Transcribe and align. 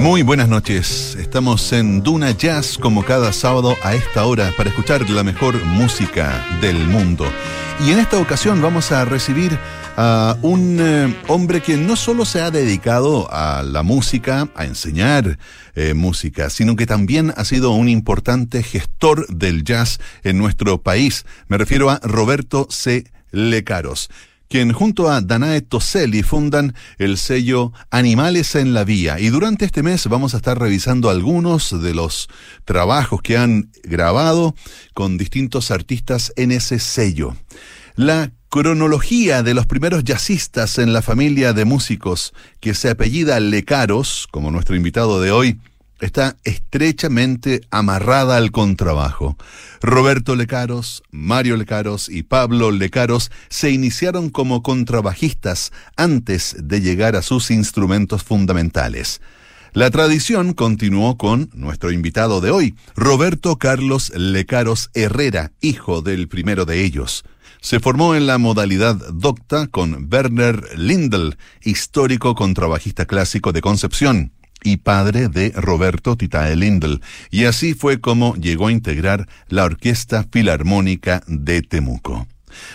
Muy 0.00 0.22
buenas 0.22 0.48
noches. 0.48 1.14
Estamos 1.20 1.74
en 1.74 2.02
Duna 2.02 2.30
Jazz 2.30 2.78
como 2.78 3.04
cada 3.04 3.34
sábado 3.34 3.76
a 3.82 3.94
esta 3.94 4.24
hora 4.24 4.50
para 4.56 4.70
escuchar 4.70 5.08
la 5.10 5.22
mejor 5.22 5.62
música 5.62 6.42
del 6.62 6.88
mundo. 6.88 7.26
Y 7.84 7.90
en 7.90 7.98
esta 7.98 8.18
ocasión 8.18 8.62
vamos 8.62 8.92
a 8.92 9.04
recibir 9.04 9.58
a 9.98 10.38
un 10.40 10.78
eh, 10.80 11.14
hombre 11.28 11.60
que 11.60 11.76
no 11.76 11.96
solo 11.96 12.24
se 12.24 12.40
ha 12.40 12.50
dedicado 12.50 13.28
a 13.30 13.62
la 13.62 13.82
música, 13.82 14.48
a 14.54 14.64
enseñar 14.64 15.38
eh, 15.74 15.92
música, 15.92 16.48
sino 16.48 16.76
que 16.76 16.86
también 16.86 17.34
ha 17.36 17.44
sido 17.44 17.72
un 17.72 17.90
importante 17.90 18.62
gestor 18.62 19.26
del 19.28 19.64
jazz 19.64 20.00
en 20.24 20.38
nuestro 20.38 20.82
país. 20.82 21.26
Me 21.46 21.58
refiero 21.58 21.90
a 21.90 22.00
Roberto 22.02 22.66
C. 22.70 23.04
Lecaros 23.32 24.08
quien 24.50 24.72
junto 24.72 25.08
a 25.08 25.20
Danae 25.20 25.60
Toselli 25.60 26.24
fundan 26.24 26.74
el 26.98 27.18
sello 27.18 27.72
Animales 27.90 28.56
en 28.56 28.74
la 28.74 28.82
Vía. 28.82 29.20
Y 29.20 29.28
durante 29.28 29.64
este 29.64 29.84
mes 29.84 30.08
vamos 30.08 30.34
a 30.34 30.38
estar 30.38 30.58
revisando 30.58 31.08
algunos 31.08 31.80
de 31.80 31.94
los 31.94 32.28
trabajos 32.64 33.22
que 33.22 33.38
han 33.38 33.70
grabado 33.84 34.56
con 34.92 35.18
distintos 35.18 35.70
artistas 35.70 36.32
en 36.34 36.50
ese 36.50 36.80
sello. 36.80 37.36
La 37.94 38.32
cronología 38.48 39.44
de 39.44 39.54
los 39.54 39.66
primeros 39.66 40.02
jazzistas 40.02 40.78
en 40.78 40.92
la 40.92 41.00
familia 41.00 41.52
de 41.52 41.64
músicos 41.64 42.34
que 42.58 42.74
se 42.74 42.90
apellida 42.90 43.38
Lecaros, 43.38 44.26
como 44.32 44.50
nuestro 44.50 44.74
invitado 44.74 45.20
de 45.20 45.30
hoy, 45.30 45.60
está 46.00 46.36
estrechamente 46.44 47.60
amarrada 47.70 48.36
al 48.36 48.50
contrabajo. 48.50 49.36
Roberto 49.80 50.34
Lecaros, 50.34 51.02
Mario 51.10 51.56
Lecaros 51.56 52.08
y 52.08 52.22
Pablo 52.22 52.70
Lecaros 52.70 53.30
se 53.48 53.70
iniciaron 53.70 54.30
como 54.30 54.62
contrabajistas 54.62 55.72
antes 55.96 56.56
de 56.58 56.80
llegar 56.80 57.16
a 57.16 57.22
sus 57.22 57.50
instrumentos 57.50 58.22
fundamentales. 58.22 59.20
La 59.72 59.90
tradición 59.90 60.52
continuó 60.52 61.16
con 61.16 61.48
nuestro 61.54 61.92
invitado 61.92 62.40
de 62.40 62.50
hoy, 62.50 62.74
Roberto 62.96 63.56
Carlos 63.56 64.10
Lecaros 64.16 64.90
Herrera, 64.94 65.52
hijo 65.60 66.02
del 66.02 66.26
primero 66.26 66.64
de 66.64 66.82
ellos. 66.82 67.22
Se 67.60 67.78
formó 67.78 68.16
en 68.16 68.26
la 68.26 68.38
modalidad 68.38 68.96
docta 69.12 69.68
con 69.68 70.08
Werner 70.10 70.76
Lindel, 70.76 71.36
histórico 71.62 72.34
contrabajista 72.34 73.04
clásico 73.04 73.52
de 73.52 73.60
Concepción 73.60 74.32
y 74.62 74.78
padre 74.78 75.28
de 75.28 75.50
Roberto 75.50 76.16
Titae 76.16 76.56
Lindel, 76.56 77.00
y 77.30 77.44
así 77.44 77.74
fue 77.74 78.00
como 78.00 78.34
llegó 78.36 78.68
a 78.68 78.72
integrar 78.72 79.28
la 79.48 79.64
Orquesta 79.64 80.26
Filarmónica 80.30 81.22
de 81.26 81.62
Temuco. 81.62 82.26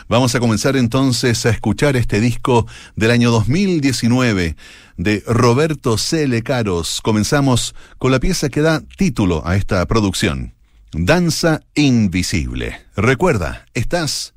Vamos 0.08 0.36
a 0.36 0.39
comenzar 0.39 0.78
entonces 0.78 1.45
a 1.45 1.50
escuchar 1.50 1.95
este 1.95 2.19
disco 2.19 2.67
del 2.95 3.11
año 3.11 3.31
2019 3.31 4.56
de 4.97 5.23
Roberto 5.28 5.97
C. 5.97 6.28
Lecaros. 6.28 7.02
Comenzamos 7.02 7.75
con 7.97 8.11
la 8.11 8.19
pieza 8.19 8.50
que 8.50 8.61
da 8.61 8.81
título 8.97 9.45
a 9.45 9.56
esta 9.56 9.86
producción, 9.86 10.53
Danza 10.91 11.61
Invisible. 11.75 12.81
Recuerda, 12.95 13.66
estás 13.73 14.33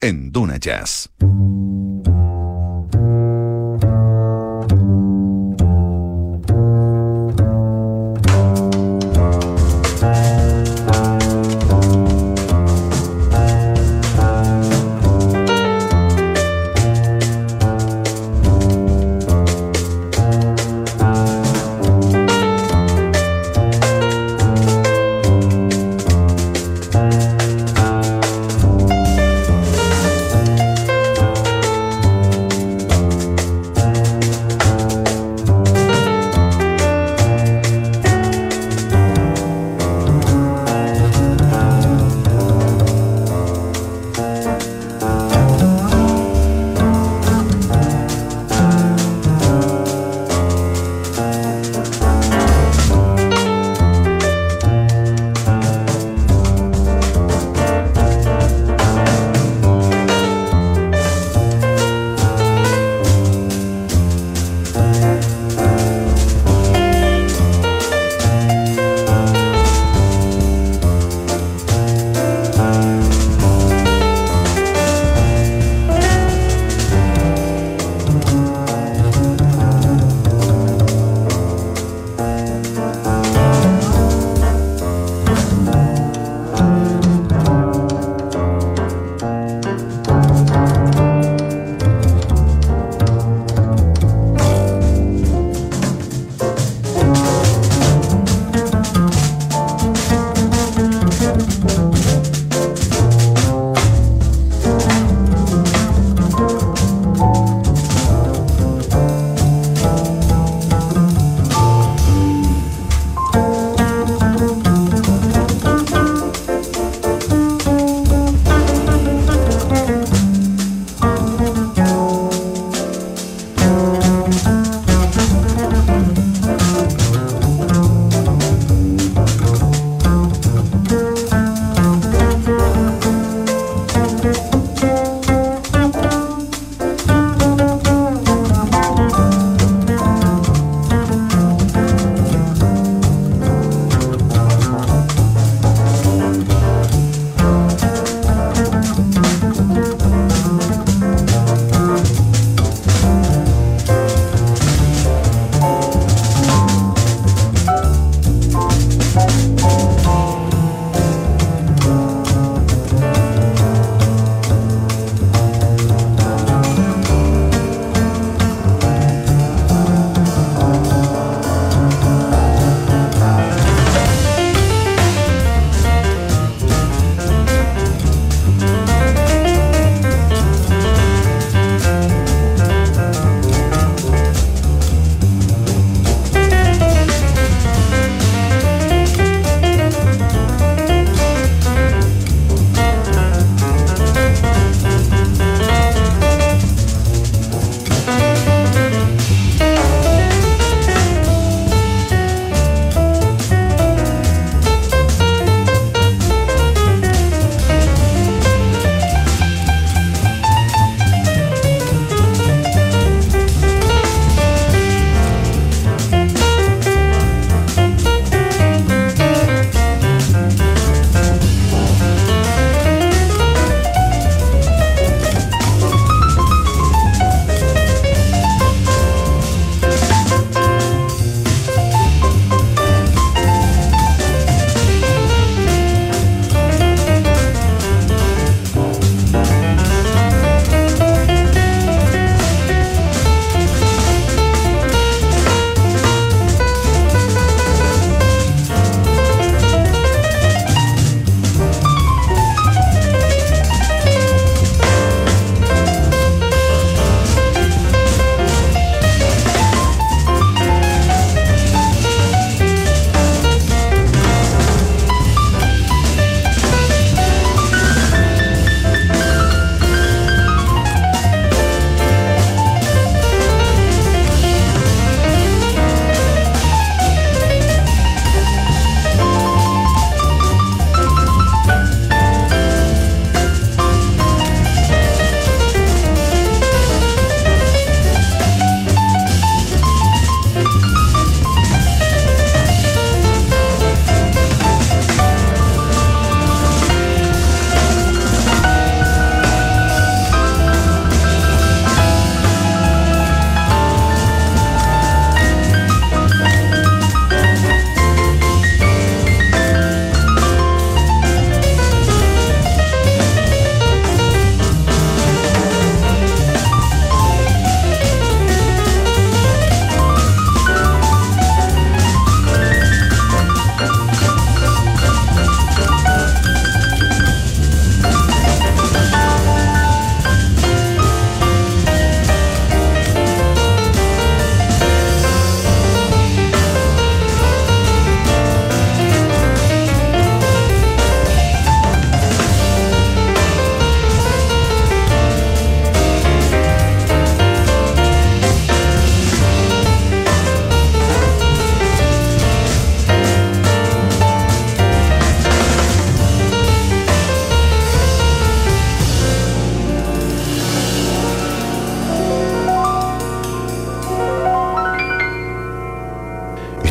en 0.00 0.32
Duna 0.32 0.56
Jazz. 0.56 1.10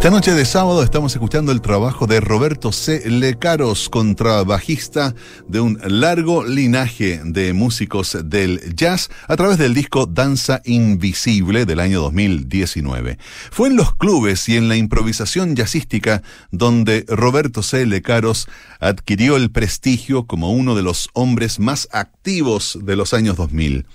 Esta 0.02 0.10
noche 0.10 0.34
de 0.34 0.46
sábado 0.46 0.82
estamos 0.82 1.14
escuchando 1.14 1.52
el 1.52 1.62
trabajo 1.62 2.08
de 2.08 2.20
Roberto 2.22 2.72
C. 2.72 3.08
Lecaros, 3.08 3.88
contrabajista 3.88 5.14
de 5.48 5.60
un 5.60 5.80
largo 5.86 6.44
linaje 6.44 7.22
de 7.24 7.54
músicos 7.54 8.18
del 8.24 8.74
jazz 8.76 9.12
a 9.28 9.36
través 9.36 9.60
del 9.60 9.76
disco 9.76 10.08
Danza 10.08 10.64
Invisible 10.66 11.68
del 11.68 11.80
año 11.80 12.02
2019. 12.02 13.20
Fue 13.52 13.68
en 13.68 13.76
los 13.76 13.94
clubes 13.94 14.50
y 14.50 14.58
en 14.58 14.70
la 14.70 14.76
improvisación 14.76 15.56
jazzística 15.56 16.24
donde 16.50 17.06
Roberto 17.08 17.62
C. 17.62 17.86
Lecaros 17.86 18.48
adquirió 18.80 19.38
el 19.38 19.52
prestigio 19.52 20.26
como 20.26 20.52
uno 20.52 20.74
de 20.74 20.82
los 20.82 21.12
hombres 21.14 21.60
más 21.60 21.88
activos 21.92 22.80
de 22.82 22.96
los 22.96 23.14
años 23.14 23.38
2000. 23.38 23.86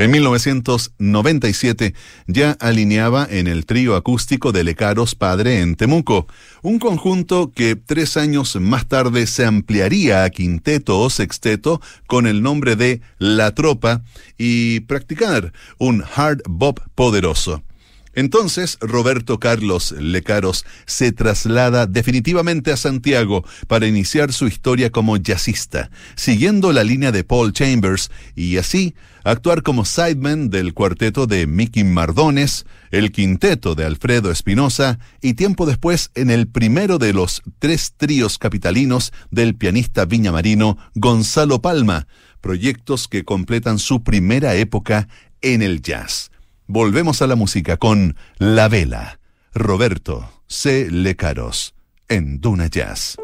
En 0.00 0.10
1997 0.12 1.94
ya 2.26 2.52
alineaba 2.52 3.26
en 3.28 3.46
el 3.46 3.66
trío 3.66 3.96
acústico 3.96 4.50
de 4.50 4.64
Lecaros 4.64 5.14
Padre 5.14 5.60
en 5.60 5.76
Temuco, 5.76 6.26
un 6.62 6.78
conjunto 6.78 7.52
que 7.52 7.76
tres 7.76 8.16
años 8.16 8.56
más 8.56 8.88
tarde 8.88 9.26
se 9.26 9.44
ampliaría 9.44 10.24
a 10.24 10.30
quinteto 10.30 10.98
o 10.98 11.10
sexteto 11.10 11.82
con 12.06 12.26
el 12.26 12.40
nombre 12.40 12.76
de 12.76 13.02
La 13.18 13.54
Tropa 13.54 14.02
y 14.38 14.80
practicar 14.80 15.52
un 15.76 16.02
hard 16.16 16.40
bop 16.48 16.80
poderoso. 16.94 17.62
Entonces 18.14 18.76
Roberto 18.80 19.38
Carlos 19.38 19.92
Lecaros 19.92 20.64
se 20.86 21.12
traslada 21.12 21.86
definitivamente 21.86 22.72
a 22.72 22.76
Santiago 22.76 23.44
para 23.68 23.86
iniciar 23.86 24.32
su 24.32 24.46
historia 24.46 24.90
como 24.90 25.16
jazzista, 25.16 25.90
siguiendo 26.16 26.72
la 26.72 26.82
línea 26.82 27.12
de 27.12 27.24
Paul 27.24 27.52
Chambers 27.52 28.10
y 28.34 28.56
así 28.56 28.94
actuar 29.22 29.62
como 29.62 29.84
sideman 29.84 30.50
del 30.50 30.74
cuarteto 30.74 31.26
de 31.26 31.46
Mickey 31.46 31.84
Mardones, 31.84 32.66
el 32.90 33.12
quinteto 33.12 33.74
de 33.74 33.84
Alfredo 33.84 34.30
Espinosa 34.30 34.98
y 35.20 35.34
tiempo 35.34 35.66
después 35.66 36.10
en 36.14 36.30
el 36.30 36.48
primero 36.48 36.98
de 36.98 37.12
los 37.12 37.42
tres 37.58 37.94
tríos 37.96 38.38
capitalinos 38.38 39.12
del 39.30 39.54
pianista 39.54 40.04
viñamarino 40.04 40.78
Gonzalo 40.94 41.62
Palma, 41.62 42.06
proyectos 42.40 43.06
que 43.06 43.24
completan 43.24 43.78
su 43.78 44.02
primera 44.02 44.54
época 44.56 45.08
en 45.42 45.62
el 45.62 45.82
jazz. 45.82 46.30
Volvemos 46.72 47.20
a 47.20 47.26
la 47.26 47.34
música 47.34 47.78
con 47.78 48.14
La 48.38 48.68
Vela, 48.68 49.18
Roberto 49.52 50.30
C. 50.46 50.88
Lecaros, 50.88 51.74
en 52.06 52.40
Duna 52.40 52.68
Jazz. 52.68 53.16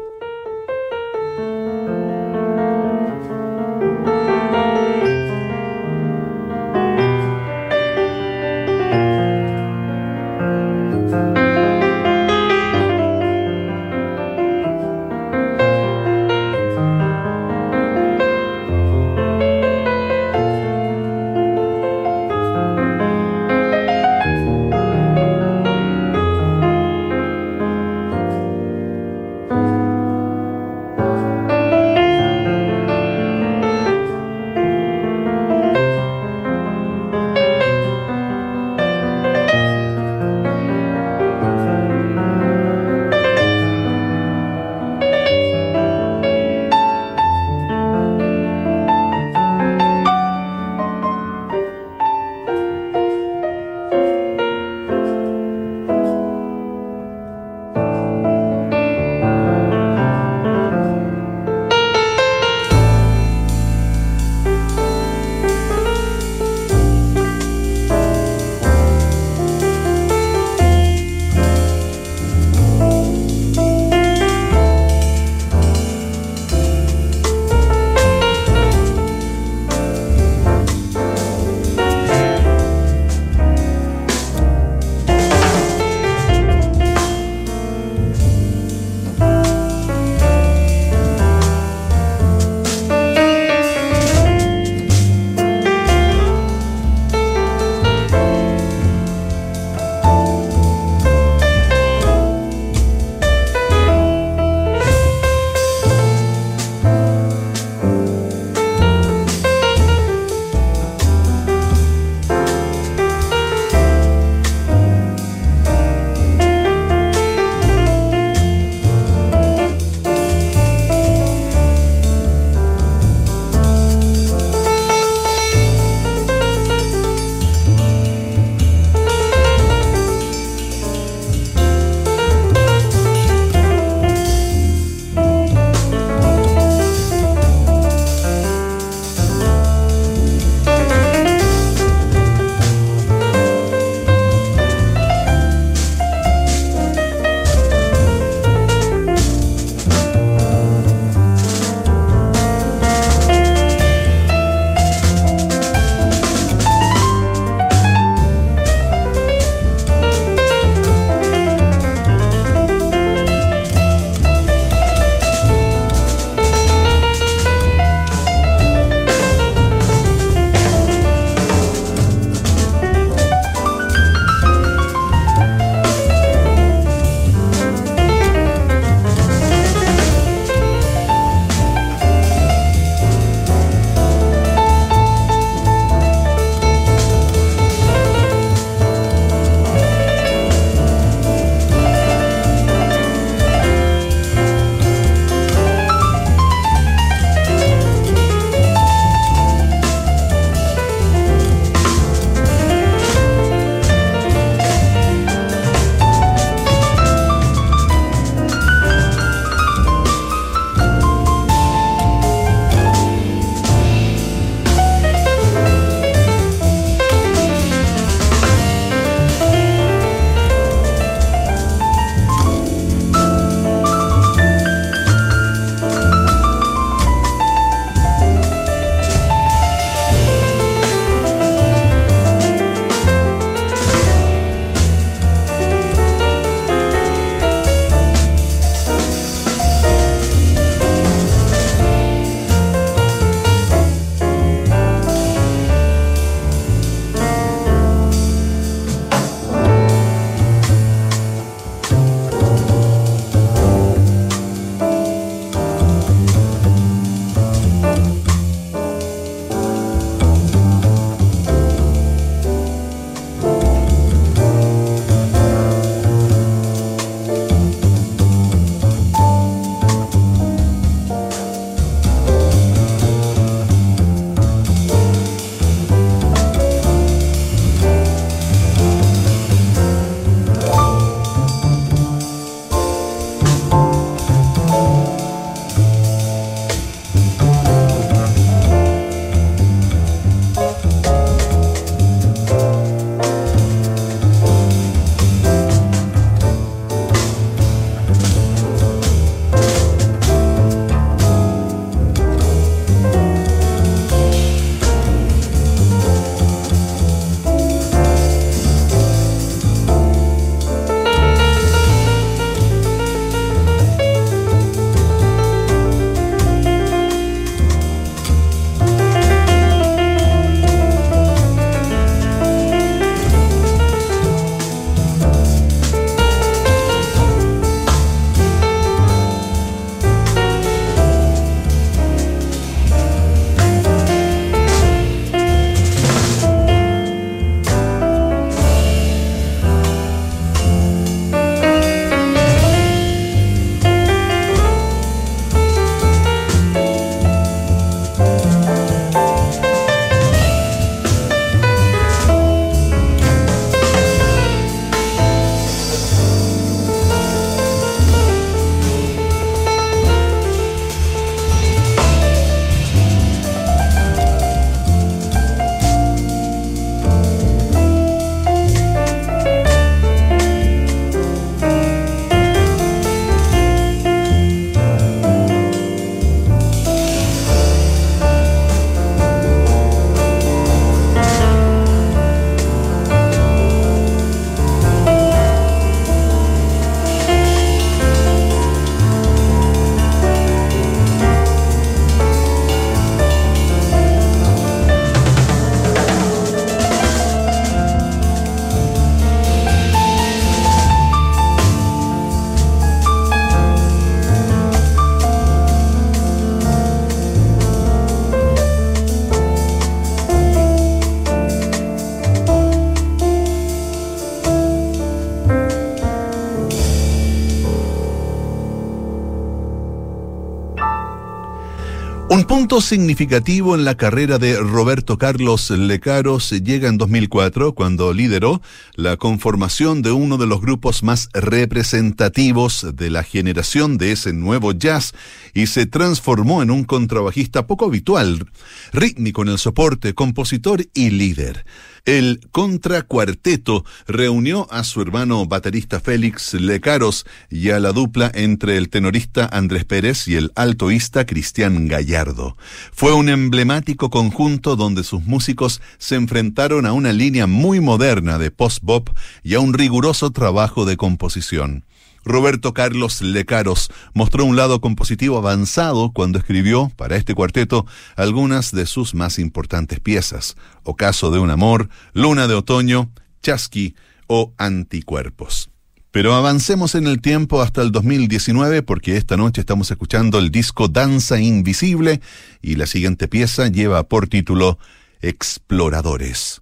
Punto 422.67 422.81
significativo 422.81 423.75
en 423.75 423.85
la 423.85 423.95
carrera 423.95 424.39
de 424.39 424.59
Roberto 424.59 425.17
Carlos 425.17 425.69
Lecaros 425.71 426.49
llega 426.49 426.89
en 426.89 426.97
2004 426.97 427.71
cuando 427.73 428.11
lideró 428.11 428.61
la 428.95 429.15
conformación 429.15 430.01
de 430.01 430.11
uno 430.11 430.35
de 430.35 430.47
los 430.47 430.59
grupos 430.59 431.01
más 431.01 431.29
representativos 431.33 432.85
de 432.93 433.09
la 433.09 433.23
generación 433.23 433.97
de 433.97 434.11
ese 434.11 434.33
nuevo 434.33 434.73
jazz 434.73 435.13
y 435.57 435.65
se 435.65 435.87
transformó 435.87 436.61
en 436.61 436.69
un 436.69 436.83
contrabajista 436.83 437.65
poco 437.65 437.85
habitual, 437.85 438.47
rítmico 438.93 439.41
en 439.41 439.47
el 439.47 439.57
soporte, 439.57 440.13
compositor 440.13 440.85
y 440.93 441.09
líder. 441.09 441.65
El 442.05 442.41
contracuarteto 442.51 443.83
reunió 444.07 444.67
a 444.71 444.83
su 444.83 445.01
hermano 445.01 445.47
baterista 445.47 445.99
Félix 445.99 446.53
Lecaros 446.53 447.25
y 447.49 447.71
a 447.71 447.79
la 447.79 447.91
dupla 447.91 448.31
entre 448.35 448.77
el 448.77 448.89
tenorista 448.89 449.49
Andrés 449.51 449.83
Pérez 449.83 450.27
y 450.27 450.35
el 450.35 450.51
altoísta 450.53 451.25
Cristian 451.25 451.87
Gallardo. 451.87 452.55
Fue 452.93 453.13
un 453.13 453.27
emblemático 453.27 454.11
conjunto 454.11 454.75
donde 454.75 455.03
sus 455.03 455.23
músicos 455.23 455.81
se 455.97 456.17
enfrentaron 456.17 456.85
a 456.85 456.93
una 456.93 457.13
línea 457.13 457.47
muy 457.47 457.79
moderna 457.79 458.37
de 458.37 458.51
post-bop 458.51 459.09
y 459.41 459.55
a 459.55 459.59
un 459.59 459.73
riguroso 459.73 460.29
trabajo 460.29 460.85
de 460.85 460.97
composición. 460.97 461.83
Roberto 462.27 462.73
Carlos 462.73 463.21
Lecaros 463.21 463.89
mostró 464.13 464.45
un 464.45 464.55
lado 464.55 464.81
compositivo 464.81 465.37
avanzado 465.37 466.11
cuando 466.11 466.37
escribió 466.37 466.91
para 466.95 467.15
este 467.15 467.33
cuarteto 467.33 467.85
algunas 468.15 468.71
de 468.71 468.85
sus 468.85 469.15
más 469.15 469.39
importantes 469.39 469.99
piezas, 469.99 470.55
Ocaso 470.83 471.31
de 471.31 471.39
un 471.39 471.49
amor, 471.49 471.89
Luna 472.13 472.47
de 472.47 472.53
otoño, 472.53 473.11
Chasqui 473.41 473.95
o 474.27 474.53
Anticuerpos. 474.57 475.69
Pero 476.11 476.33
avancemos 476.33 476.95
en 476.95 477.07
el 477.07 477.21
tiempo 477.21 477.61
hasta 477.61 477.81
el 477.81 477.91
2019 477.91 478.81
porque 478.81 479.17
esta 479.17 479.37
noche 479.37 479.61
estamos 479.61 479.91
escuchando 479.91 480.39
el 480.39 480.51
disco 480.51 480.87
Danza 480.87 481.39
Invisible 481.39 482.21
y 482.61 482.75
la 482.75 482.87
siguiente 482.87 483.27
pieza 483.27 483.67
lleva 483.67 484.03
por 484.03 484.27
título 484.27 484.79
Exploradores. 485.21 486.61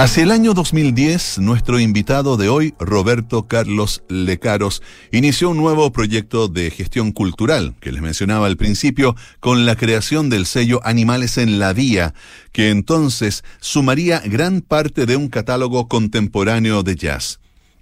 Hacia 0.00 0.22
el 0.22 0.30
año 0.30 0.54
2010, 0.54 1.40
nuestro 1.40 1.78
invitado 1.78 2.38
de 2.38 2.48
hoy, 2.48 2.72
Roberto 2.78 3.46
Carlos 3.48 4.02
Lecaros, 4.08 4.80
inició 5.12 5.50
un 5.50 5.58
nuevo 5.58 5.92
proyecto 5.92 6.48
de 6.48 6.70
gestión 6.70 7.12
cultural 7.12 7.74
que 7.82 7.92
les 7.92 8.00
mencionaba 8.00 8.46
al 8.46 8.56
principio, 8.56 9.14
con 9.40 9.66
la 9.66 9.76
creación 9.76 10.30
del 10.30 10.46
sello 10.46 10.80
Animales 10.84 11.36
en 11.36 11.58
la 11.58 11.74
Vía, 11.74 12.14
que 12.50 12.70
entonces 12.70 13.44
sumaría 13.60 14.20
gran 14.20 14.62
parte 14.62 15.04
de 15.04 15.16
un 15.16 15.28
catálogo 15.28 15.86
contemporáneo 15.86 16.82
de 16.82 16.96
jazz. 16.96 17.38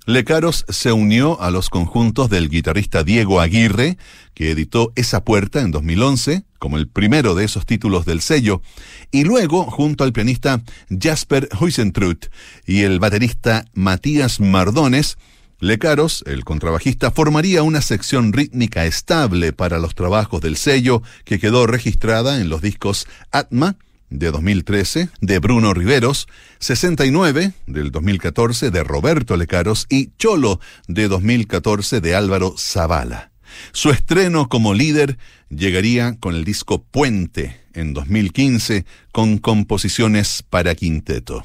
Lecaros 0.09 0.65
se 0.71 0.91
unió 0.91 1.39
a 1.39 1.51
los 1.51 1.69
conjuntos 1.69 2.31
del 2.31 2.49
guitarrista 2.49 3.05
Diego 3.05 3.43
Aguirre, 3.43 3.99
que 4.33 4.51
editó 4.51 4.91
Esa 4.97 5.23
Puerta 5.23 5.61
en 5.61 5.71
2011, 5.71 6.45
como 6.59 6.79
el 6.79 6.89
primero 6.89 7.35
de 7.35 7.45
esos 7.45 7.67
títulos 7.67 8.07
del 8.07 8.23
sello, 8.23 8.63
y 9.11 9.25
luego 9.25 9.65
junto 9.65 10.05
al 10.05 10.15
pianista 10.15 10.63
Jasper 10.89 11.51
Huisentruth 11.61 12.31
y 12.67 12.85
el 12.85 13.01
baterista 13.01 13.67
Matías 13.75 14.41
Mardones, 14.41 15.19
Lecaros, 15.61 16.25
el 16.27 16.43
contrabajista, 16.43 17.11
formaría 17.11 17.63
una 17.63 17.83
sección 17.83 18.33
rítmica 18.33 18.87
estable 18.87 19.53
para 19.53 19.79
los 19.79 19.95
trabajos 19.95 20.41
del 20.41 20.57
sello 20.57 21.03
que 21.27 21.39
quedó 21.39 21.67
registrada 21.67 22.41
en 22.41 22.49
los 22.49 22.63
discos 22.63 23.07
Atma, 23.31 23.77
de 24.11 24.31
2013 24.31 25.09
de 25.21 25.39
Bruno 25.39 25.75
Riveros, 25.75 26.29
69 26.61 27.53
del 27.67 27.91
2014 27.91 28.71
de 28.71 28.85
Roberto 28.85 29.37
Lecaros 29.37 29.87
y 29.89 30.13
Cholo 30.19 30.61
de 30.87 31.09
2014 31.09 32.01
de 32.01 32.15
Álvaro 32.15 32.55
Zavala. 32.59 33.33
Su 33.73 33.91
estreno 33.91 34.49
como 34.49 34.75
líder 34.75 35.19
llegaría 35.49 36.17
con 36.19 36.35
el 36.35 36.45
disco 36.45 36.83
Puente 36.83 37.61
en 37.75 37.95
2015 37.95 38.85
con 39.13 39.39
composiciones 39.39 40.43
para 40.49 40.75
quinteto. 40.75 41.45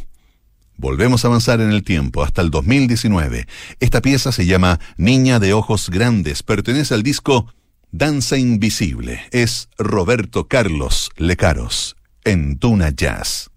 Volvemos 0.76 1.24
a 1.24 1.28
avanzar 1.28 1.62
en 1.62 1.70
el 1.70 1.84
tiempo 1.84 2.24
hasta 2.24 2.42
el 2.42 2.50
2019. 2.50 3.48
Esta 3.80 4.02
pieza 4.02 4.32
se 4.32 4.46
llama 4.46 4.80
Niña 4.98 5.40
de 5.40 5.54
Ojos 5.54 5.90
Grandes, 5.90 6.44
pertenece 6.44 6.94
al 6.94 7.04
disco 7.04 7.54
Danza 7.92 8.38
Invisible. 8.38 9.22
Es 9.32 9.70
Roberto 9.78 10.48
Carlos 10.48 11.12
Lecaros 11.18 11.96
en 12.24 12.58
Tuna 12.60 12.92
Jazz. 12.96 13.53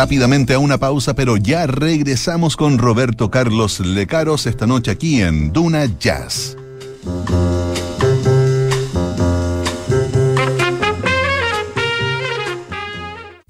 Rápidamente 0.00 0.54
a 0.54 0.58
una 0.58 0.78
pausa, 0.78 1.12
pero 1.12 1.36
ya 1.36 1.66
regresamos 1.66 2.56
con 2.56 2.78
Roberto 2.78 3.30
Carlos 3.30 3.80
Lecaros 3.80 4.46
esta 4.46 4.66
noche 4.66 4.90
aquí 4.90 5.20
en 5.20 5.52
Duna 5.52 5.84
Jazz. 5.98 6.56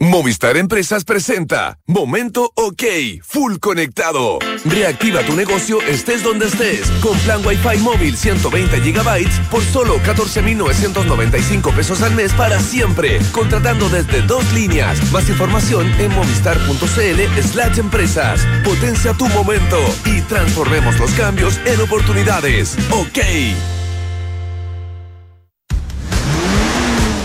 Movistar 0.01 0.57
Empresas 0.57 1.05
presenta 1.05 1.78
Momento 1.86 2.49
OK, 2.62 2.82
full 3.22 3.56
conectado. 3.58 4.38
Reactiva 4.66 5.22
tu 5.22 5.34
negocio 5.34 5.80
estés 5.80 6.22
donde 6.22 6.44
estés 6.44 6.90
con 7.00 7.18
plan 7.20 7.40
Wi-Fi 7.42 7.78
móvil 7.78 8.14
120 8.14 8.80
GB 8.80 9.26
por 9.50 9.62
solo 9.62 9.96
14.995 10.00 11.74
pesos 11.74 12.02
al 12.02 12.14
mes 12.14 12.34
para 12.34 12.61
siempre, 12.61 13.18
contratando 13.32 13.88
desde 13.88 14.20
dos 14.20 14.44
líneas. 14.52 15.00
Más 15.11 15.26
información 15.30 15.90
en 15.98 16.12
movistar.cl 16.14 17.40
slash 17.40 17.78
empresas. 17.78 18.46
Potencia 18.62 19.14
tu 19.14 19.26
momento 19.28 19.78
y 20.04 20.20
transformemos 20.20 21.00
los 21.00 21.12
cambios 21.12 21.58
en 21.64 21.80
oportunidades. 21.80 22.76
OK. 22.90 23.80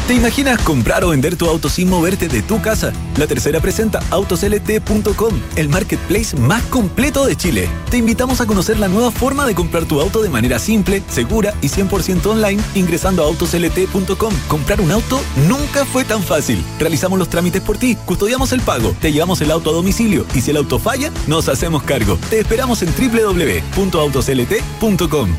¿Te 0.08 0.14
imaginas 0.14 0.62
comprar 0.62 1.04
o 1.04 1.10
vender 1.10 1.36
tu 1.36 1.50
auto 1.50 1.68
sin 1.68 1.90
moverte 1.90 2.28
de 2.28 2.44
tu 2.44 2.62
casa? 2.62 2.94
La 3.18 3.26
tercera 3.26 3.60
presenta 3.60 4.02
autoslt.com, 4.12 5.34
el 5.56 5.68
marketplace 5.68 6.38
más 6.38 6.62
completo 6.66 7.26
de 7.26 7.36
Chile. 7.36 7.68
Te 7.90 7.98
invitamos 7.98 8.40
a 8.40 8.46
conocer 8.46 8.78
la 8.78 8.88
nueva 8.88 9.10
forma 9.10 9.48
de 9.48 9.56
comprar 9.56 9.86
tu 9.86 10.00
auto 10.00 10.22
de 10.22 10.30
manera 10.30 10.60
simple, 10.60 11.02
segura 11.10 11.56
y 11.64 11.70
100% 11.70 12.24
online 12.28 12.62
ingresando 12.76 13.24
a 13.24 13.26
autoslt.com. 13.26 14.32
Comprar 14.48 14.80
un 14.80 14.92
auto 14.92 15.20
nunca 15.48 15.86
fue 15.86 16.06
tan 16.06 16.22
fácil. 16.22 16.64
Realizamos 16.78 17.18
los 17.18 17.30
trámites 17.30 17.64
por 17.64 17.80
ti, 17.80 17.98
custodiamos 18.06 18.52
el 18.52 18.62
pago, 18.62 18.96
te 19.02 19.12
llevamos 19.12 19.42
el 19.42 19.50
auto 19.50 19.72
a 19.72 19.74
domicilio 19.74 20.28
y 20.36 20.42
si 20.42 20.52
el 20.52 20.58
auto 20.58 20.78
falla, 20.78 21.12
nos 21.26 21.50
hacemos 21.50 21.82
cargo. 21.82 22.20
Te 22.30 22.42
esperamos 22.42 22.84
en 22.84 22.94
www.autoslt.com. 22.94 25.30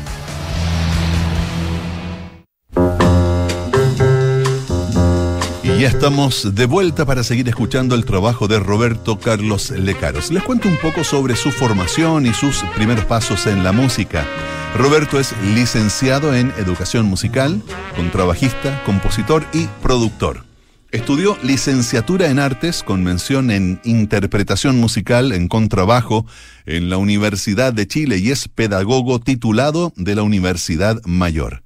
ya 5.79 5.89
estamos 5.89 6.55
de 6.55 6.65
vuelta 6.65 7.05
para 7.05 7.23
seguir 7.23 7.47
escuchando 7.47 7.93
el 7.93 8.03
trabajo 8.03 8.47
de 8.47 8.59
Roberto 8.59 9.19
Carlos 9.19 9.69
Lecaros. 9.69 10.31
Les 10.31 10.41
cuento 10.41 10.67
un 10.67 10.77
poco 10.77 11.03
sobre 11.03 11.35
su 11.35 11.51
formación 11.51 12.25
y 12.25 12.33
sus 12.33 12.63
primeros 12.75 13.05
pasos 13.05 13.45
en 13.45 13.63
la 13.63 13.71
música. 13.71 14.25
Roberto 14.75 15.19
es 15.19 15.35
licenciado 15.53 16.33
en 16.33 16.51
educación 16.57 17.05
musical, 17.05 17.61
contrabajista, 17.95 18.83
compositor 18.85 19.45
y 19.53 19.67
productor. 19.83 20.45
Estudió 20.91 21.37
licenciatura 21.43 22.29
en 22.29 22.39
artes 22.39 22.81
con 22.81 23.03
mención 23.03 23.51
en 23.51 23.79
interpretación 23.83 24.79
musical 24.79 25.31
en 25.31 25.47
contrabajo 25.47 26.25
en 26.65 26.89
la 26.89 26.97
Universidad 26.97 27.71
de 27.71 27.87
Chile 27.87 28.17
y 28.17 28.31
es 28.31 28.47
pedagogo 28.47 29.19
titulado 29.19 29.93
de 29.95 30.15
la 30.15 30.23
Universidad 30.23 30.99
Mayor. 31.05 31.61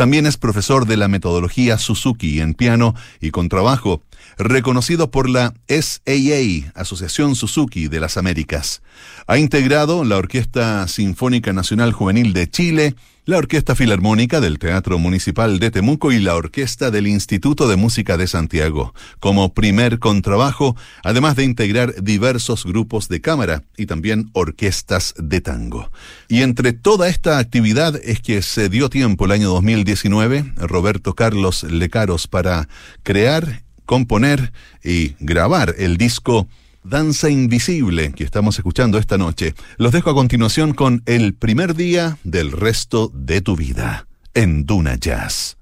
También 0.00 0.24
es 0.24 0.38
profesor 0.38 0.86
de 0.86 0.96
la 0.96 1.08
metodología 1.08 1.76
Suzuki 1.76 2.40
en 2.40 2.54
piano 2.54 2.94
y 3.20 3.32
contrabajo, 3.32 4.00
reconocido 4.38 5.10
por 5.10 5.28
la 5.28 5.54
SAA, 5.68 6.72
Asociación 6.74 7.34
Suzuki 7.34 7.88
de 7.88 8.00
las 8.00 8.16
Américas. 8.16 8.82
Ha 9.26 9.38
integrado 9.38 10.04
la 10.04 10.16
Orquesta 10.16 10.86
Sinfónica 10.88 11.52
Nacional 11.52 11.92
Juvenil 11.92 12.32
de 12.32 12.48
Chile, 12.48 12.94
la 13.26 13.38
Orquesta 13.38 13.76
Filarmónica 13.76 14.40
del 14.40 14.58
Teatro 14.58 14.98
Municipal 14.98 15.60
de 15.60 15.70
Temuco 15.70 16.10
y 16.10 16.18
la 16.18 16.34
Orquesta 16.34 16.90
del 16.90 17.06
Instituto 17.06 17.68
de 17.68 17.76
Música 17.76 18.16
de 18.16 18.26
Santiago, 18.26 18.92
como 19.20 19.54
primer 19.54 19.98
contrabajo, 20.00 20.76
además 21.04 21.36
de 21.36 21.44
integrar 21.44 22.02
diversos 22.02 22.64
grupos 22.64 23.08
de 23.08 23.20
cámara 23.20 23.62
y 23.76 23.86
también 23.86 24.30
orquestas 24.32 25.14
de 25.16 25.40
tango. 25.40 25.92
Y 26.28 26.42
entre 26.42 26.72
toda 26.72 27.08
esta 27.08 27.38
actividad 27.38 27.94
es 28.02 28.20
que 28.20 28.42
se 28.42 28.68
dio 28.68 28.90
tiempo 28.90 29.26
el 29.26 29.32
año 29.32 29.50
2019, 29.50 30.54
Roberto 30.56 31.14
Carlos 31.14 31.62
Lecaros, 31.62 32.26
para 32.26 32.68
crear, 33.04 33.62
componer 33.90 34.52
y 34.84 35.16
grabar 35.18 35.74
el 35.76 35.96
disco 35.96 36.46
Danza 36.84 37.28
Invisible 37.28 38.12
que 38.12 38.22
estamos 38.22 38.56
escuchando 38.56 38.98
esta 38.98 39.18
noche. 39.18 39.56
Los 39.78 39.90
dejo 39.90 40.10
a 40.10 40.14
continuación 40.14 40.74
con 40.74 41.02
El 41.06 41.34
primer 41.34 41.74
día 41.74 42.16
del 42.22 42.52
resto 42.52 43.10
de 43.12 43.40
tu 43.40 43.56
vida 43.56 44.06
en 44.32 44.64
Duna 44.64 44.94
Jazz. 44.94 45.56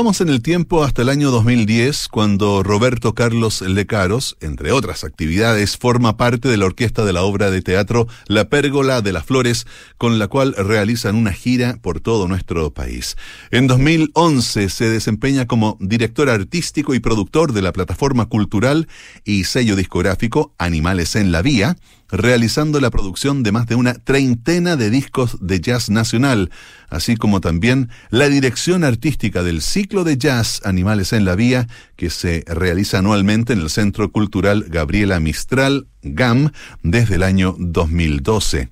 Volvamos 0.00 0.22
en 0.22 0.30
el 0.30 0.40
tiempo 0.40 0.82
hasta 0.82 1.02
el 1.02 1.10
año 1.10 1.30
2010, 1.30 2.08
cuando 2.08 2.62
Roberto 2.62 3.14
Carlos 3.14 3.60
Lecaros, 3.60 4.38
entre 4.40 4.72
otras 4.72 5.04
actividades, 5.04 5.76
forma 5.76 6.16
parte 6.16 6.48
de 6.48 6.56
la 6.56 6.64
orquesta 6.64 7.04
de 7.04 7.12
la 7.12 7.22
obra 7.22 7.50
de 7.50 7.60
teatro 7.60 8.08
La 8.26 8.48
Pérgola 8.48 9.02
de 9.02 9.12
las 9.12 9.26
Flores, 9.26 9.66
con 9.98 10.18
la 10.18 10.26
cual 10.26 10.54
realizan 10.56 11.16
una 11.16 11.34
gira 11.34 11.76
por 11.82 12.00
todo 12.00 12.28
nuestro 12.28 12.72
país. 12.72 13.18
En 13.50 13.66
2011 13.66 14.70
se 14.70 14.88
desempeña 14.88 15.46
como 15.46 15.76
director 15.80 16.30
artístico 16.30 16.94
y 16.94 17.00
productor 17.00 17.52
de 17.52 17.60
la 17.60 17.74
plataforma 17.74 18.24
cultural 18.24 18.88
y 19.26 19.44
sello 19.44 19.76
discográfico 19.76 20.54
Animales 20.56 21.14
en 21.14 21.30
la 21.30 21.42
Vía, 21.42 21.76
realizando 22.10 22.80
la 22.80 22.90
producción 22.90 23.42
de 23.42 23.52
más 23.52 23.66
de 23.66 23.74
una 23.74 23.94
treintena 23.94 24.76
de 24.76 24.90
discos 24.90 25.38
de 25.40 25.60
jazz 25.60 25.90
nacional, 25.90 26.50
así 26.88 27.16
como 27.16 27.40
también 27.40 27.88
la 28.10 28.28
dirección 28.28 28.84
artística 28.84 29.42
del 29.42 29.62
ciclo 29.62 30.04
de 30.04 30.18
jazz 30.18 30.60
Animales 30.64 31.12
en 31.12 31.24
la 31.24 31.36
Vía, 31.36 31.68
que 31.96 32.10
se 32.10 32.44
realiza 32.46 32.98
anualmente 32.98 33.52
en 33.52 33.60
el 33.60 33.70
Centro 33.70 34.10
Cultural 34.10 34.64
Gabriela 34.68 35.20
Mistral, 35.20 35.86
GAM, 36.02 36.52
desde 36.82 37.16
el 37.16 37.22
año 37.22 37.54
2012. 37.58 38.68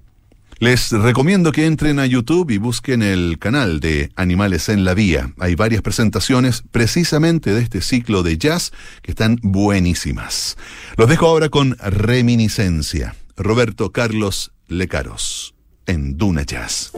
Les 0.60 0.90
recomiendo 0.90 1.52
que 1.52 1.66
entren 1.66 2.00
a 2.00 2.06
YouTube 2.06 2.50
y 2.50 2.58
busquen 2.58 3.04
el 3.04 3.38
canal 3.38 3.78
de 3.78 4.10
Animales 4.16 4.68
en 4.68 4.84
la 4.84 4.92
Vía. 4.92 5.32
Hay 5.38 5.54
varias 5.54 5.82
presentaciones 5.82 6.64
precisamente 6.72 7.54
de 7.54 7.60
este 7.60 7.80
ciclo 7.80 8.24
de 8.24 8.38
jazz 8.38 8.72
que 9.02 9.12
están 9.12 9.38
buenísimas. 9.40 10.56
Los 10.96 11.08
dejo 11.08 11.28
ahora 11.28 11.48
con 11.48 11.76
Reminiscencia. 11.78 13.14
Roberto 13.38 13.92
Carlos 13.92 14.50
Lecaros 14.66 15.54
en 15.86 16.16
Duna 16.18 16.42
Jazz. 16.42 16.90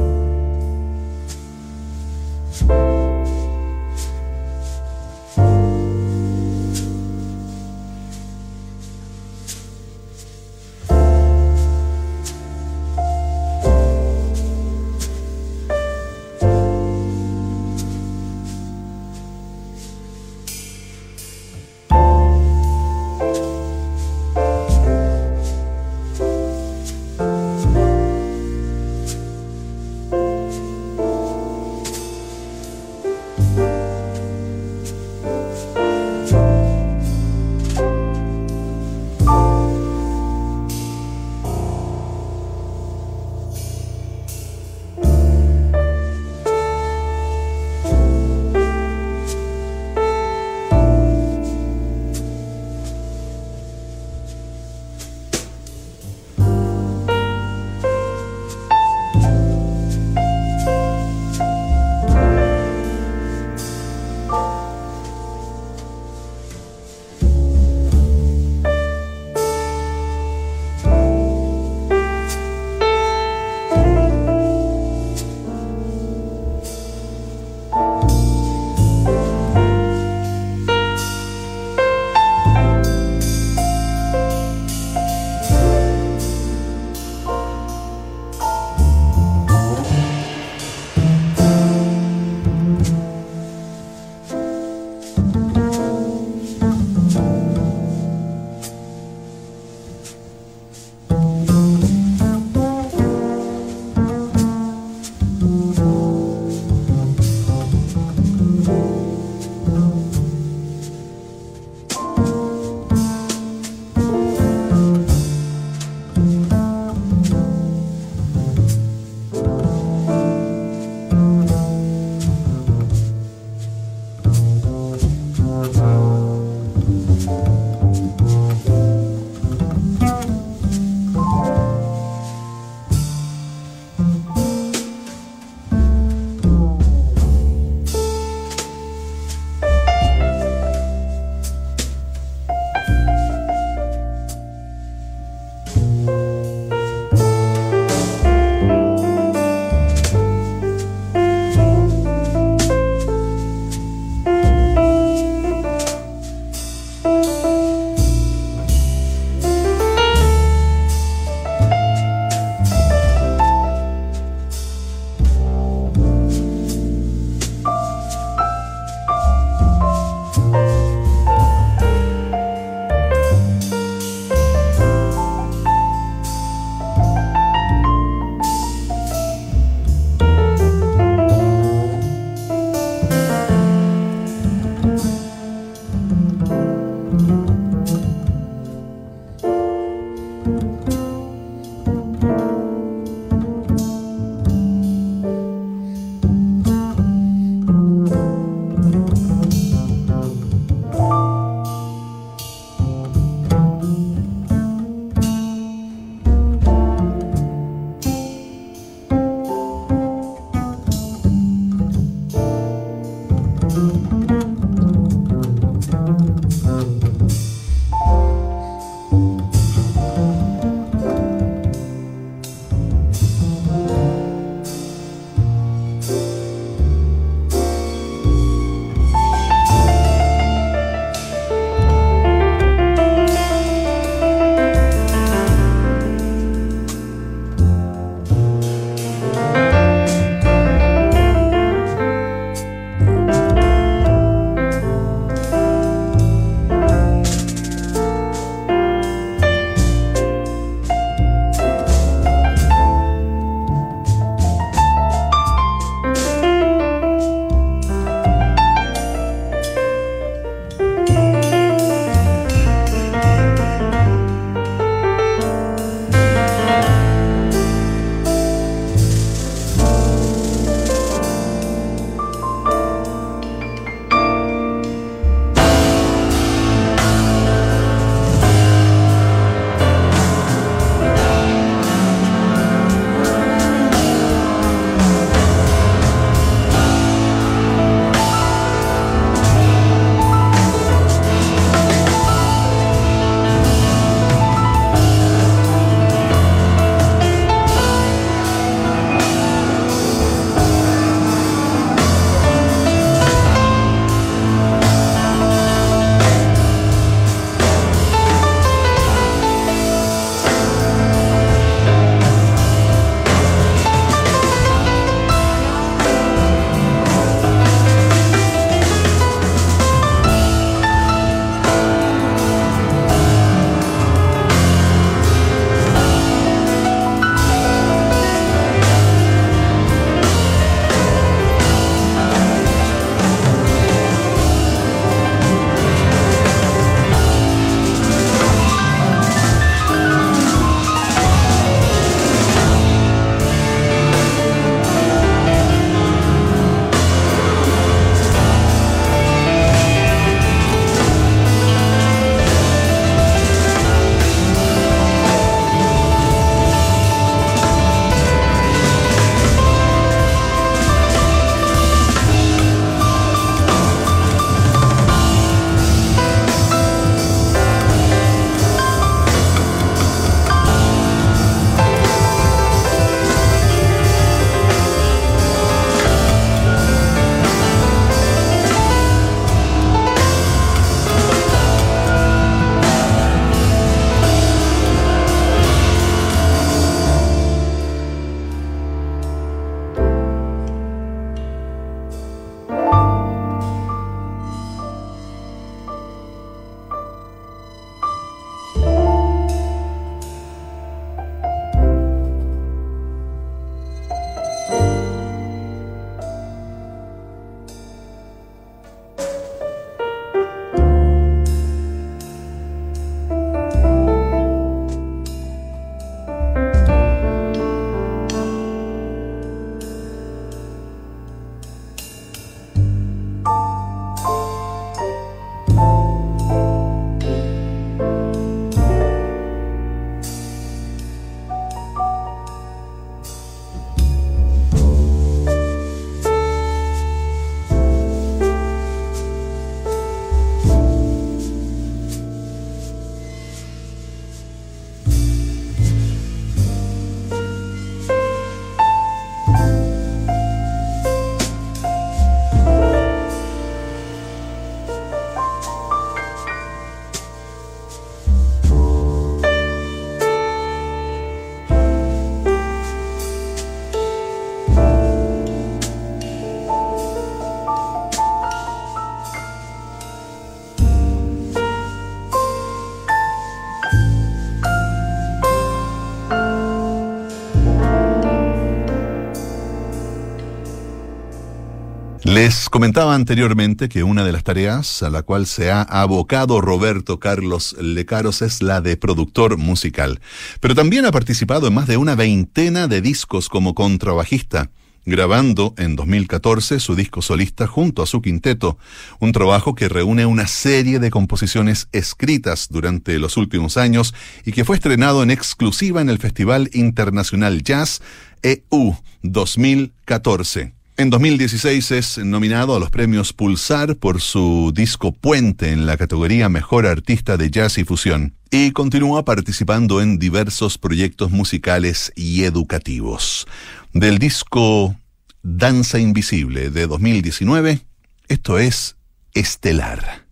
Les 482.42 482.70
comentaba 482.70 483.14
anteriormente 483.14 483.90
que 483.90 484.02
una 484.02 484.24
de 484.24 484.32
las 484.32 484.44
tareas 484.44 485.02
a 485.02 485.10
la 485.10 485.20
cual 485.20 485.46
se 485.46 485.70
ha 485.70 485.82
abocado 485.82 486.62
Roberto 486.62 487.20
Carlos 487.20 487.76
Lecaros 487.78 488.40
es 488.40 488.62
la 488.62 488.80
de 488.80 488.96
productor 488.96 489.58
musical, 489.58 490.22
pero 490.58 490.74
también 490.74 491.04
ha 491.04 491.12
participado 491.12 491.66
en 491.66 491.74
más 491.74 491.86
de 491.86 491.98
una 491.98 492.14
veintena 492.14 492.88
de 492.88 493.02
discos 493.02 493.50
como 493.50 493.74
contrabajista 493.74 494.70
grabando 495.04 495.74
en 495.76 495.96
2014 495.96 496.80
su 496.80 496.94
disco 496.94 497.20
solista 497.20 497.66
junto 497.66 498.02
a 498.02 498.06
su 498.06 498.22
quinteto, 498.22 498.78
un 499.18 499.32
trabajo 499.32 499.74
que 499.74 499.90
reúne 499.90 500.24
una 500.24 500.46
serie 500.46 500.98
de 500.98 501.10
composiciones 501.10 501.88
escritas 501.92 502.68
durante 502.70 503.18
los 503.18 503.36
últimos 503.36 503.76
años 503.76 504.14
y 504.46 504.52
que 504.52 504.64
fue 504.64 504.76
estrenado 504.76 505.22
en 505.22 505.30
exclusiva 505.30 506.00
en 506.00 506.08
el 506.08 506.16
Festival 506.16 506.70
Internacional 506.72 507.62
Jazz 507.62 508.00
EU 508.42 508.94
2014. 509.22 510.79
En 511.00 511.08
2016 511.08 511.92
es 511.92 512.18
nominado 512.18 512.76
a 512.76 512.78
los 512.78 512.90
premios 512.90 513.32
Pulsar 513.32 513.96
por 513.96 514.20
su 514.20 514.70
disco 514.74 515.12
Puente 515.12 515.72
en 515.72 515.86
la 515.86 515.96
categoría 515.96 516.50
Mejor 516.50 516.86
Artista 516.86 517.38
de 517.38 517.50
Jazz 517.50 517.78
y 517.78 517.84
Fusión 517.84 518.34
y 518.50 518.72
continúa 518.72 519.24
participando 519.24 520.02
en 520.02 520.18
diversos 520.18 520.76
proyectos 520.76 521.30
musicales 521.30 522.12
y 522.16 522.44
educativos. 522.44 523.46
Del 523.94 524.18
disco 524.18 524.94
Danza 525.42 525.98
Invisible 525.98 526.68
de 526.68 526.86
2019, 526.86 527.80
esto 528.28 528.58
es 528.58 528.96
Estelar 529.32 530.26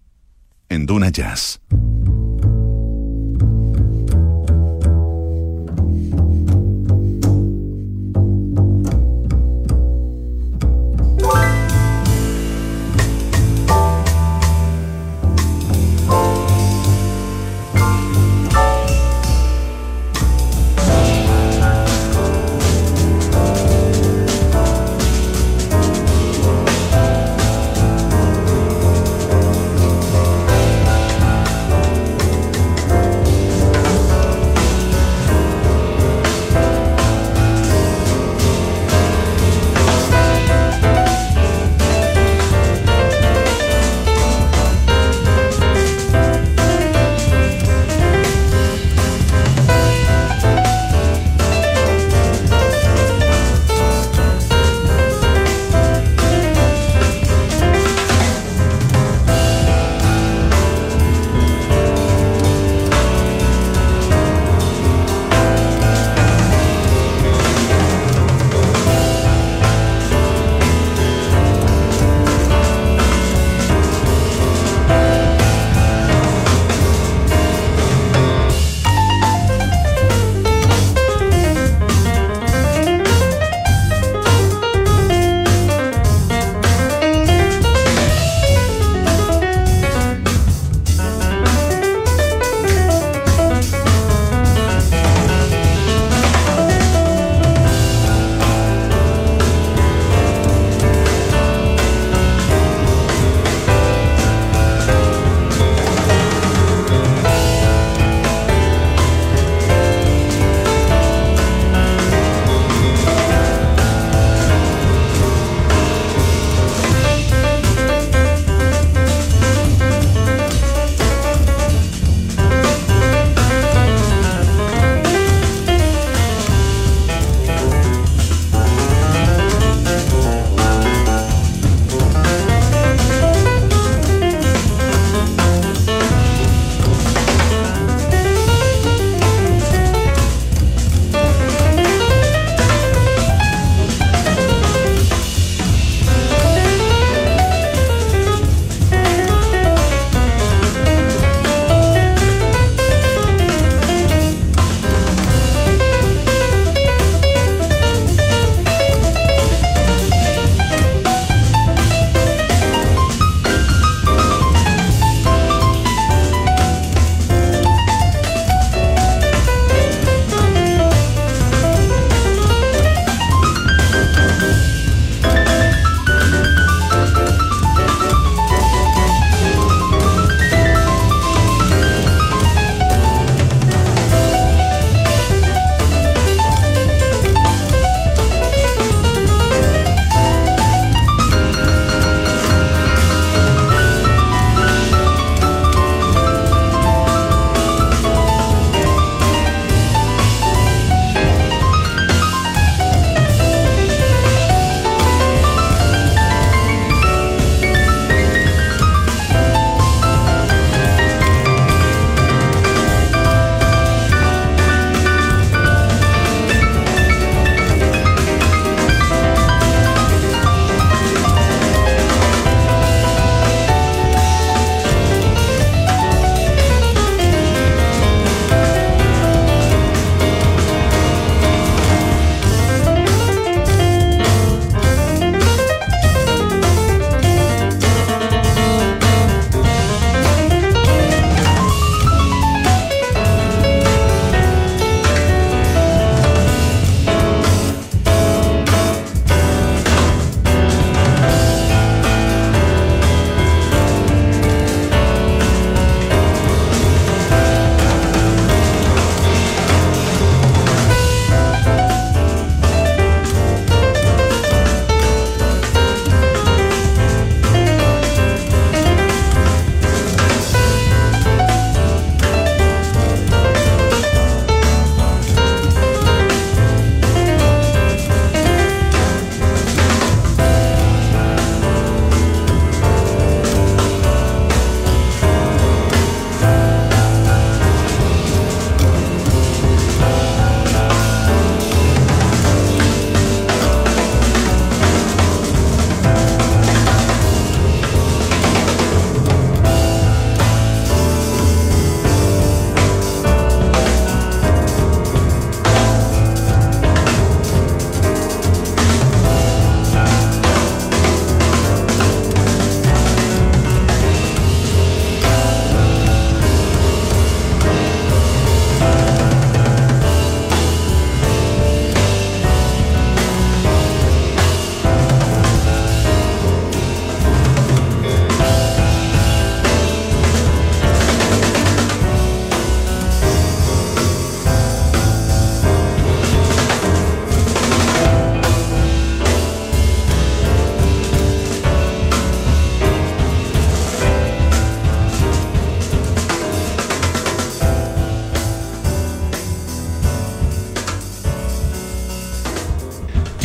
en 0.68 0.84
Duna 0.84 1.08
Jazz. 1.08 1.62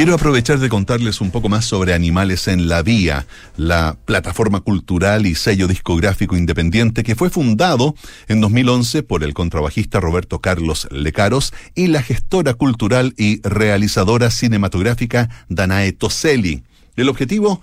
Quiero 0.03 0.15
aprovechar 0.15 0.59
de 0.59 0.67
contarles 0.67 1.21
un 1.21 1.31
poco 1.31 1.47
más 1.47 1.63
sobre 1.63 1.93
Animales 1.93 2.49
en 2.49 2.67
la 2.67 2.83
Vía, 2.83 3.25
la 3.55 3.97
plataforma 4.03 4.59
cultural 4.59 5.25
y 5.25 5.33
sello 5.33 5.65
discográfico 5.65 6.35
independiente 6.35 7.03
que 7.03 7.15
fue 7.15 7.29
fundado 7.29 7.95
en 8.27 8.41
2011 8.41 9.03
por 9.03 9.23
el 9.23 9.33
contrabajista 9.33 10.01
Roberto 10.01 10.39
Carlos 10.39 10.89
Lecaros 10.91 11.53
y 11.73 11.87
la 11.87 12.03
gestora 12.03 12.53
cultural 12.53 13.13
y 13.15 13.39
realizadora 13.47 14.29
cinematográfica 14.29 15.29
Danae 15.47 15.93
Toselli. 15.93 16.63
El 16.97 17.07
objetivo, 17.07 17.61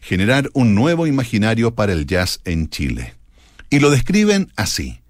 generar 0.00 0.48
un 0.54 0.74
nuevo 0.74 1.06
imaginario 1.06 1.74
para 1.74 1.92
el 1.92 2.06
jazz 2.06 2.40
en 2.46 2.70
Chile. 2.70 3.16
Y 3.68 3.80
lo 3.80 3.90
describen 3.90 4.50
así. 4.56 5.01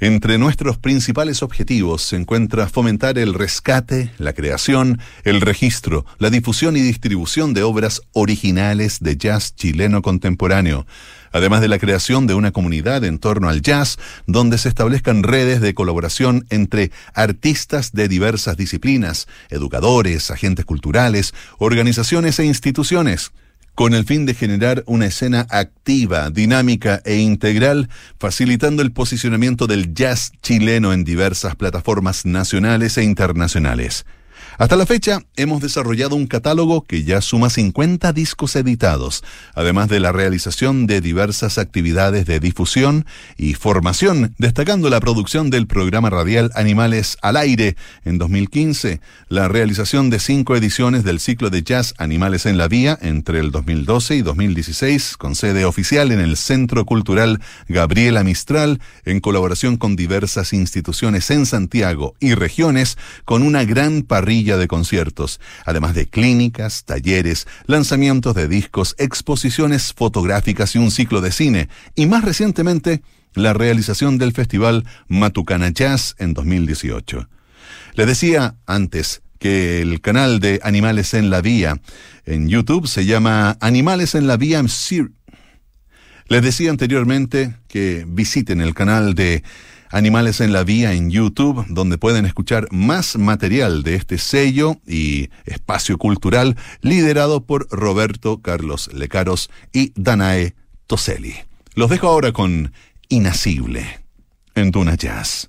Entre 0.00 0.38
nuestros 0.38 0.76
principales 0.76 1.42
objetivos 1.42 2.02
se 2.02 2.16
encuentra 2.16 2.68
fomentar 2.68 3.16
el 3.16 3.32
rescate, 3.32 4.10
la 4.18 4.32
creación, 4.32 4.98
el 5.22 5.40
registro, 5.40 6.04
la 6.18 6.30
difusión 6.30 6.76
y 6.76 6.80
distribución 6.80 7.54
de 7.54 7.62
obras 7.62 8.02
originales 8.12 8.98
de 9.00 9.16
jazz 9.16 9.54
chileno 9.54 10.02
contemporáneo, 10.02 10.84
además 11.30 11.60
de 11.60 11.68
la 11.68 11.78
creación 11.78 12.26
de 12.26 12.34
una 12.34 12.50
comunidad 12.50 13.04
en 13.04 13.18
torno 13.18 13.48
al 13.48 13.62
jazz 13.62 13.98
donde 14.26 14.58
se 14.58 14.68
establezcan 14.68 15.22
redes 15.22 15.60
de 15.60 15.74
colaboración 15.74 16.44
entre 16.50 16.90
artistas 17.14 17.92
de 17.92 18.08
diversas 18.08 18.56
disciplinas, 18.56 19.28
educadores, 19.48 20.30
agentes 20.32 20.64
culturales, 20.64 21.34
organizaciones 21.58 22.38
e 22.40 22.44
instituciones 22.44 23.32
con 23.74 23.94
el 23.94 24.04
fin 24.04 24.26
de 24.26 24.34
generar 24.34 24.84
una 24.86 25.06
escena 25.06 25.46
activa, 25.50 26.30
dinámica 26.30 27.02
e 27.04 27.16
integral, 27.16 27.88
facilitando 28.18 28.82
el 28.82 28.92
posicionamiento 28.92 29.66
del 29.66 29.94
jazz 29.94 30.32
chileno 30.42 30.92
en 30.92 31.04
diversas 31.04 31.56
plataformas 31.56 32.24
nacionales 32.24 32.96
e 32.98 33.04
internacionales. 33.04 34.06
Hasta 34.56 34.76
la 34.76 34.86
fecha 34.86 35.20
hemos 35.36 35.60
desarrollado 35.60 36.14
un 36.14 36.28
catálogo 36.28 36.84
que 36.84 37.02
ya 37.02 37.20
suma 37.20 37.50
50 37.50 38.12
discos 38.12 38.54
editados, 38.54 39.24
además 39.52 39.88
de 39.88 39.98
la 39.98 40.12
realización 40.12 40.86
de 40.86 41.00
diversas 41.00 41.58
actividades 41.58 42.24
de 42.26 42.38
difusión 42.38 43.04
y 43.36 43.54
formación, 43.54 44.32
destacando 44.38 44.90
la 44.90 45.00
producción 45.00 45.50
del 45.50 45.66
programa 45.66 46.08
radial 46.08 46.52
Animales 46.54 47.18
al 47.20 47.36
Aire. 47.36 47.74
En 48.04 48.18
2015, 48.18 49.00
la 49.28 49.48
realización 49.48 50.08
de 50.08 50.20
cinco 50.20 50.54
ediciones 50.54 51.02
del 51.02 51.18
ciclo 51.18 51.50
de 51.50 51.64
jazz 51.64 51.92
Animales 51.98 52.46
en 52.46 52.56
la 52.56 52.68
Vía 52.68 52.96
entre 53.02 53.40
el 53.40 53.50
2012 53.50 54.14
y 54.14 54.22
2016, 54.22 55.16
con 55.16 55.34
sede 55.34 55.64
oficial 55.64 56.12
en 56.12 56.20
el 56.20 56.36
Centro 56.36 56.84
Cultural 56.84 57.40
Gabriela 57.66 58.22
Mistral, 58.22 58.80
en 59.04 59.18
colaboración 59.18 59.78
con 59.78 59.96
diversas 59.96 60.52
instituciones 60.52 61.28
en 61.32 61.44
Santiago 61.44 62.14
y 62.20 62.34
regiones, 62.34 62.98
con 63.24 63.42
una 63.42 63.64
gran 63.64 64.02
parrilla 64.02 64.43
de 64.44 64.68
conciertos, 64.68 65.40
además 65.64 65.94
de 65.94 66.06
clínicas, 66.06 66.84
talleres, 66.84 67.46
lanzamientos 67.66 68.34
de 68.34 68.46
discos, 68.46 68.94
exposiciones 68.98 69.92
fotográficas 69.94 70.74
y 70.74 70.78
un 70.78 70.90
ciclo 70.90 71.20
de 71.20 71.32
cine, 71.32 71.68
y 71.94 72.06
más 72.06 72.24
recientemente, 72.24 73.02
la 73.34 73.52
realización 73.52 74.18
del 74.18 74.32
festival 74.32 74.84
Matucana 75.08 75.70
Jazz 75.70 76.14
en 76.18 76.34
2018. 76.34 77.28
Les 77.94 78.06
decía 78.06 78.56
antes 78.66 79.22
que 79.38 79.82
el 79.82 80.00
canal 80.00 80.40
de 80.40 80.60
Animales 80.62 81.14
en 81.14 81.30
la 81.30 81.40
Vía 81.40 81.80
en 82.24 82.48
YouTube 82.48 82.86
se 82.86 83.04
llama 83.04 83.56
Animales 83.60 84.14
en 84.14 84.26
la 84.26 84.36
Vía 84.36 84.64
Les 86.28 86.42
decía 86.42 86.70
anteriormente 86.70 87.56
que 87.68 88.04
visiten 88.08 88.60
el 88.60 88.74
canal 88.74 89.14
de 89.14 89.42
Animales 89.94 90.40
en 90.40 90.52
la 90.52 90.64
Vía 90.64 90.92
en 90.92 91.08
YouTube, 91.08 91.64
donde 91.68 91.98
pueden 91.98 92.26
escuchar 92.26 92.66
más 92.72 93.16
material 93.16 93.84
de 93.84 93.94
este 93.94 94.18
sello 94.18 94.78
y 94.88 95.30
espacio 95.44 95.98
cultural 95.98 96.56
liderado 96.80 97.44
por 97.44 97.68
Roberto 97.70 98.42
Carlos 98.42 98.90
Lecaros 98.92 99.50
y 99.72 99.92
Danae 99.94 100.56
Toselli. 100.88 101.34
Los 101.76 101.90
dejo 101.90 102.08
ahora 102.08 102.32
con 102.32 102.72
Inasible 103.08 104.00
en 104.56 104.72
Duna 104.72 104.96
Jazz. 104.96 105.48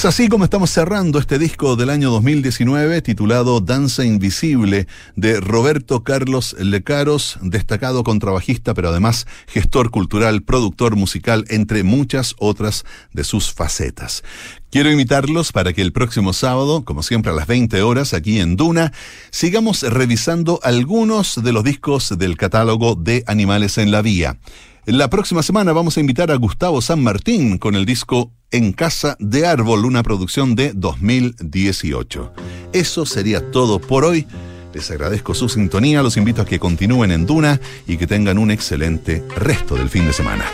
Es 0.00 0.06
así 0.06 0.28
como 0.28 0.44
estamos 0.44 0.70
cerrando 0.70 1.18
este 1.18 1.38
disco 1.38 1.76
del 1.76 1.90
año 1.90 2.10
2019 2.10 3.02
titulado 3.02 3.60
Danza 3.60 4.02
Invisible 4.02 4.86
de 5.14 5.40
Roberto 5.40 6.04
Carlos 6.04 6.56
Lecaros, 6.58 7.38
destacado 7.42 8.02
contrabajista 8.02 8.72
pero 8.72 8.88
además 8.88 9.26
gestor 9.46 9.90
cultural, 9.90 10.40
productor 10.40 10.96
musical, 10.96 11.44
entre 11.48 11.82
muchas 11.82 12.34
otras 12.38 12.86
de 13.12 13.24
sus 13.24 13.52
facetas. 13.52 14.24
Quiero 14.70 14.90
invitarlos 14.90 15.52
para 15.52 15.74
que 15.74 15.82
el 15.82 15.92
próximo 15.92 16.32
sábado, 16.32 16.82
como 16.82 17.02
siempre 17.02 17.32
a 17.32 17.34
las 17.34 17.46
20 17.46 17.82
horas 17.82 18.14
aquí 18.14 18.40
en 18.40 18.56
Duna, 18.56 18.94
sigamos 19.30 19.82
revisando 19.82 20.60
algunos 20.62 21.42
de 21.44 21.52
los 21.52 21.62
discos 21.62 22.16
del 22.16 22.38
catálogo 22.38 22.94
de 22.94 23.22
Animales 23.26 23.76
en 23.76 23.90
la 23.90 24.00
Vía. 24.00 24.38
La 24.90 25.08
próxima 25.08 25.44
semana 25.44 25.72
vamos 25.72 25.96
a 25.96 26.00
invitar 26.00 26.32
a 26.32 26.34
Gustavo 26.34 26.82
San 26.82 27.00
Martín 27.00 27.58
con 27.58 27.76
el 27.76 27.86
disco 27.86 28.32
En 28.50 28.72
Casa 28.72 29.16
de 29.20 29.46
Árbol, 29.46 29.84
una 29.84 30.02
producción 30.02 30.56
de 30.56 30.72
2018. 30.74 32.32
Eso 32.72 33.06
sería 33.06 33.52
todo 33.52 33.80
por 33.80 34.04
hoy. 34.04 34.26
Les 34.74 34.90
agradezco 34.90 35.32
su 35.32 35.48
sintonía, 35.48 36.02
los 36.02 36.16
invito 36.16 36.42
a 36.42 36.44
que 36.44 36.58
continúen 36.58 37.12
en 37.12 37.24
Duna 37.24 37.60
y 37.86 37.98
que 37.98 38.08
tengan 38.08 38.36
un 38.36 38.50
excelente 38.50 39.22
resto 39.36 39.76
del 39.76 39.88
fin 39.88 40.06
de 40.06 40.12
semana. 40.12 40.44